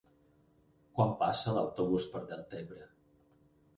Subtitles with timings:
[0.95, 2.89] Quan passa l'autobús per Deltebre?